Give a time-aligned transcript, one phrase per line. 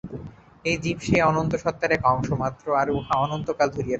[0.65, 3.89] এই জীব সেই অনন্ত সত্তার এক অংশমাত্র, আর উহা অনন্তকাল ধরিয়া রহিয়াছে।